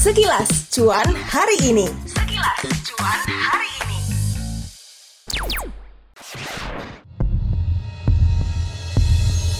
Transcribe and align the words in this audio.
Sekilas 0.00 0.72
cuan 0.72 1.12
hari 1.28 1.60
ini. 1.60 1.84
Sekilas 2.08 2.64
cuan 2.88 3.20
hari 3.20 3.68
ini. 3.84 4.00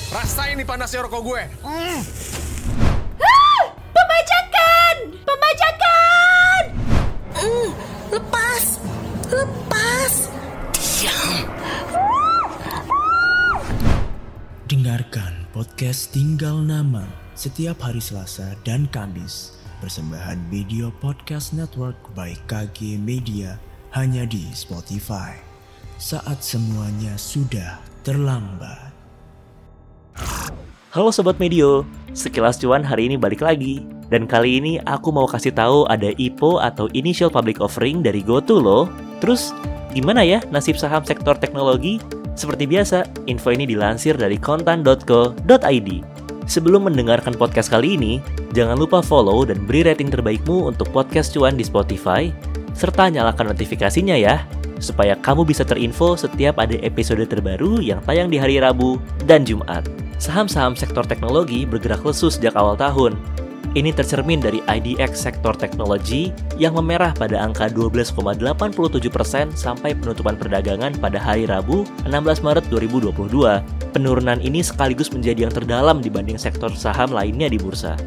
Rasain 0.08 0.56
nih 0.56 0.64
panasnya 0.64 1.04
rokok 1.04 1.20
gue. 1.28 1.42
Mm. 1.60 2.00
Pembajakan! 3.92 4.94
Pembajakan! 5.28 6.62
Mm, 7.36 7.70
lepas, 8.08 8.64
lepas. 9.28 10.12
Dengarkan 14.72 15.44
podcast 15.52 16.16
Tinggal 16.16 16.64
Nama 16.64 17.04
setiap 17.36 17.84
hari 17.84 18.00
Selasa 18.00 18.56
dan 18.64 18.88
Kamis. 18.88 19.59
Persembahan 19.80 20.36
Video 20.52 20.92
Podcast 21.00 21.56
Network 21.56 21.96
by 22.12 22.36
KG 22.44 23.00
Media 23.00 23.56
hanya 23.96 24.28
di 24.28 24.44
Spotify. 24.52 25.32
Saat 25.96 26.44
semuanya 26.44 27.16
sudah 27.16 27.80
terlambat. 28.04 28.92
Halo 30.92 31.08
Sobat 31.08 31.40
Medio, 31.40 31.88
sekilas 32.12 32.60
cuan 32.60 32.84
hari 32.84 33.08
ini 33.08 33.16
balik 33.16 33.40
lagi. 33.40 33.80
Dan 34.12 34.28
kali 34.28 34.60
ini 34.60 34.76
aku 34.84 35.16
mau 35.16 35.24
kasih 35.24 35.56
tahu 35.56 35.88
ada 35.88 36.12
IPO 36.12 36.60
atau 36.60 36.84
Initial 36.92 37.32
Public 37.32 37.64
Offering 37.64 38.04
dari 38.04 38.20
GoTo 38.20 38.60
loh. 38.60 38.84
Terus, 39.24 39.56
gimana 39.96 40.20
ya 40.20 40.44
nasib 40.52 40.76
saham 40.76 41.08
sektor 41.08 41.40
teknologi? 41.40 41.96
Seperti 42.36 42.68
biasa, 42.68 43.08
info 43.24 43.48
ini 43.48 43.64
dilansir 43.64 44.12
dari 44.12 44.36
kontan.co.id. 44.36 46.19
Sebelum 46.50 46.90
mendengarkan 46.90 47.38
podcast 47.38 47.70
kali 47.70 47.94
ini, 47.94 48.18
jangan 48.58 48.74
lupa 48.74 48.98
follow 48.98 49.46
dan 49.46 49.62
beri 49.70 49.86
rating 49.86 50.10
terbaikmu 50.10 50.66
untuk 50.66 50.90
podcast 50.90 51.30
cuan 51.30 51.54
di 51.54 51.62
Spotify, 51.62 52.34
serta 52.74 53.06
nyalakan 53.06 53.54
notifikasinya 53.54 54.18
ya, 54.18 54.42
supaya 54.82 55.14
kamu 55.14 55.46
bisa 55.46 55.62
terinfo 55.62 56.18
setiap 56.18 56.58
ada 56.58 56.74
episode 56.82 57.22
terbaru 57.22 57.78
yang 57.78 58.02
tayang 58.02 58.26
di 58.26 58.34
hari 58.34 58.58
Rabu 58.58 58.98
dan 59.30 59.46
Jumat. 59.46 59.86
Saham-saham 60.18 60.74
sektor 60.74 61.06
teknologi 61.06 61.62
bergerak 61.62 62.02
lesu 62.02 62.26
sejak 62.26 62.58
awal 62.58 62.74
tahun. 62.74 63.14
Ini 63.78 63.94
tercermin 63.94 64.42
dari 64.42 64.58
IDX 64.66 65.22
sektor 65.22 65.54
teknologi 65.54 66.34
yang 66.58 66.74
memerah 66.74 67.14
pada 67.14 67.38
angka 67.38 67.70
12,87% 67.70 68.42
sampai 69.54 69.94
penutupan 69.94 70.34
perdagangan 70.34 70.98
pada 70.98 71.22
hari 71.22 71.46
Rabu 71.46 71.86
16 72.10 72.42
Maret 72.42 72.66
2022. 72.74 73.79
Penurunan 73.90 74.38
ini 74.38 74.62
sekaligus 74.62 75.10
menjadi 75.10 75.50
yang 75.50 75.54
terdalam 75.54 75.98
dibanding 75.98 76.38
sektor 76.38 76.70
saham 76.70 77.10
lainnya 77.10 77.50
di 77.50 77.58
bursa. 77.58 77.98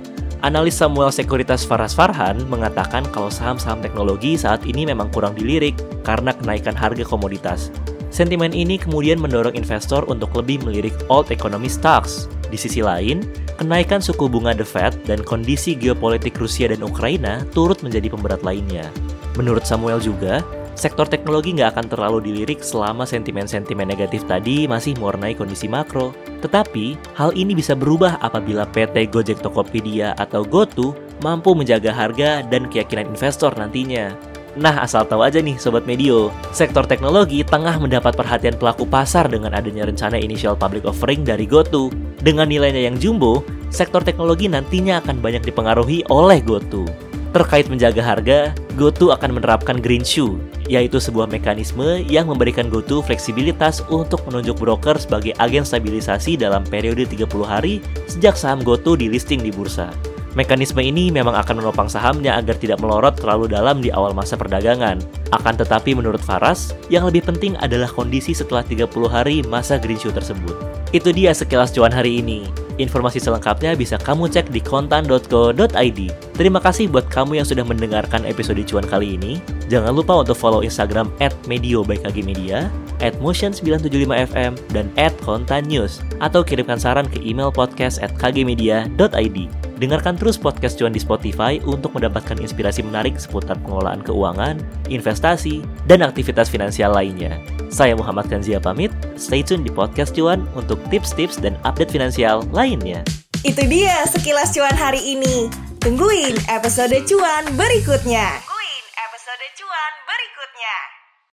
Analis 0.43 0.75
Samuel 0.75 1.11
Sekuritas 1.11 1.63
Faras 1.63 1.95
Farhan 1.95 2.39
mengatakan 2.51 3.07
kalau 3.15 3.31
saham-saham 3.31 3.79
teknologi 3.79 4.35
saat 4.35 4.63
ini 4.67 4.83
memang 4.87 5.07
kurang 5.11 5.35
dilirik 5.35 5.75
karena 6.03 6.35
kenaikan 6.35 6.75
harga 6.75 7.03
komoditas. 7.07 7.71
Sentimen 8.11 8.51
ini 8.51 8.75
kemudian 8.79 9.19
mendorong 9.19 9.55
investor 9.55 10.03
untuk 10.11 10.31
lebih 10.35 10.61
melirik 10.63 10.93
old 11.07 11.31
economy 11.31 11.71
stocks. 11.71 12.27
Di 12.47 12.59
sisi 12.59 12.83
lain, 12.83 13.25
kenaikan 13.55 14.03
suku 14.03 14.27
bunga 14.27 14.53
The 14.53 14.67
Fed 14.67 14.93
dan 15.07 15.23
kondisi 15.23 15.73
geopolitik 15.73 16.37
Rusia 16.37 16.69
dan 16.69 16.83
Ukraina 16.83 17.41
turut 17.55 17.81
menjadi 17.81 18.11
pemberat 18.11 18.45
lainnya. 18.45 18.85
Menurut 19.33 19.65
Samuel 19.65 19.97
juga, 19.97 20.45
sektor 20.73 21.05
teknologi 21.05 21.53
nggak 21.53 21.77
akan 21.77 21.85
terlalu 21.89 22.19
dilirik 22.31 22.61
selama 22.61 23.05
sentimen-sentimen 23.05 23.85
negatif 23.85 24.25
tadi 24.25 24.65
masih 24.65 24.97
mewarnai 24.97 25.37
kondisi 25.37 25.69
makro. 25.69 26.13
Tetapi, 26.41 26.97
hal 27.15 27.31
ini 27.37 27.55
bisa 27.55 27.77
berubah 27.77 28.19
apabila 28.19 28.67
PT 28.69 29.09
Gojek 29.13 29.39
Tokopedia 29.39 30.17
atau 30.19 30.43
GoTo 30.43 30.97
mampu 31.23 31.55
menjaga 31.55 31.95
harga 31.95 32.43
dan 32.43 32.67
keyakinan 32.67 33.13
investor 33.13 33.55
nantinya. 33.55 34.11
Nah, 34.53 34.85
asal 34.85 35.01
tahu 35.09 35.25
aja 35.25 35.41
nih 35.41 35.57
Sobat 35.57 35.89
Medio, 35.89 36.29
sektor 36.53 36.85
teknologi 36.85 37.41
tengah 37.41 37.73
mendapat 37.81 38.13
perhatian 38.13 38.53
pelaku 38.53 38.85
pasar 38.85 39.25
dengan 39.25 39.49
adanya 39.49 39.89
rencana 39.89 40.13
initial 40.21 40.53
public 40.53 40.85
offering 40.85 41.25
dari 41.25 41.49
GoTo. 41.49 41.89
Dengan 42.21 42.45
nilainya 42.45 42.85
yang 42.85 43.01
jumbo, 43.01 43.41
sektor 43.73 44.05
teknologi 44.05 44.45
nantinya 44.45 45.01
akan 45.01 45.25
banyak 45.25 45.41
dipengaruhi 45.41 46.05
oleh 46.13 46.37
GoTo. 46.45 46.85
Terkait 47.33 47.65
menjaga 47.65 48.05
harga, 48.05 48.53
GoTo 48.77 49.09
akan 49.09 49.41
menerapkan 49.41 49.81
Green 49.81 50.05
Shoe, 50.05 50.37
yaitu 50.71 51.01
sebuah 51.01 51.27
mekanisme 51.27 52.03
yang 52.07 52.29
memberikan 52.31 52.71
GoTo 52.71 53.03
fleksibilitas 53.03 53.83
untuk 53.91 54.23
menunjuk 54.27 54.59
broker 54.59 54.95
sebagai 54.95 55.35
agen 55.39 55.67
stabilisasi 55.67 56.39
dalam 56.39 56.63
periode 56.67 57.07
30 57.07 57.27
hari 57.43 57.83
sejak 58.07 58.35
saham 58.39 58.63
GoTo 58.63 58.95
di 58.95 59.11
listing 59.11 59.43
di 59.43 59.51
bursa. 59.51 59.91
Mekanisme 60.33 60.81
ini 60.81 61.13
memang 61.13 61.37
akan 61.37 61.61
menopang 61.61 61.85
sahamnya 61.85 62.33
agar 62.41 62.57
tidak 62.57 62.81
melorot 62.81 63.13
terlalu 63.13 63.45
dalam 63.45 63.85
di 63.85 63.93
awal 63.93 64.17
masa 64.17 64.33
perdagangan. 64.33 64.97
Akan 65.29 65.53
tetapi 65.53 65.93
menurut 65.93 66.17
Faras, 66.17 66.73
yang 66.89 67.05
lebih 67.05 67.21
penting 67.21 67.53
adalah 67.61 67.85
kondisi 67.85 68.33
setelah 68.33 68.65
30 68.65 68.89
hari 69.05 69.45
masa 69.45 69.77
green 69.77 70.01
shoe 70.01 70.09
tersebut. 70.09 70.57
Itu 70.89 71.13
dia 71.13 71.37
sekilas 71.37 71.69
cuan 71.77 71.93
hari 71.93 72.25
ini. 72.25 72.49
Informasi 72.81 73.21
selengkapnya 73.21 73.77
bisa 73.77 74.01
kamu 74.01 74.25
cek 74.25 74.49
di 74.49 74.57
kontan.co.id. 74.57 75.99
Terima 76.33 76.57
kasih 76.57 76.89
buat 76.89 77.05
kamu 77.13 77.37
yang 77.37 77.45
sudah 77.45 77.61
mendengarkan 77.61 78.25
episode 78.25 78.57
cuan 78.65 78.81
kali 78.89 79.21
ini. 79.21 79.37
Jangan 79.69 79.93
lupa 79.93 80.25
untuk 80.25 80.33
follow 80.33 80.65
Instagram 80.65 81.13
at 81.21 81.29
Medio 81.45 81.85
by 81.85 81.93
KG 82.01 82.25
Media, 82.25 82.73
at 83.05 83.13
Motion975FM, 83.21 84.57
dan 84.73 84.89
at 84.97 85.13
Kontan 85.21 85.69
News. 85.69 86.01
Atau 86.25 86.41
kirimkan 86.41 86.81
saran 86.81 87.05
ke 87.05 87.21
email 87.21 87.53
podcast 87.53 88.01
at 88.01 88.09
kgmedia.id. 88.17 89.37
Dengarkan 89.77 90.17
terus 90.17 90.33
podcast 90.33 90.81
cuan 90.81 90.89
di 90.89 90.97
Spotify 90.97 91.61
untuk 91.69 91.93
mendapatkan 91.93 92.41
inspirasi 92.41 92.81
menarik 92.81 93.13
seputar 93.21 93.61
pengelolaan 93.61 94.01
keuangan, 94.01 94.57
investasi, 94.89 95.61
dan 95.85 96.01
aktivitas 96.01 96.49
finansial 96.49 96.97
lainnya. 96.97 97.37
Saya 97.69 97.93
Muhammad 97.93 98.25
Kanzia 98.25 98.57
pamit, 98.57 98.89
stay 99.21 99.45
tune 99.45 99.61
di 99.61 99.69
podcast 99.69 100.17
cuan 100.17 100.49
untuk 100.57 100.81
tips-tips 100.89 101.37
dan 101.37 101.61
update 101.61 101.93
finansial 101.93 102.41
lainnya. 102.49 103.05
Itu 103.45 103.61
dia 103.69 104.01
sekilas 104.09 104.55
cuan 104.55 104.73
hari 104.73 105.03
ini. 105.03 105.62
Tungguin 105.83 106.39
episode 106.47 106.95
cuan 107.03 107.43
berikutnya. 107.59 108.52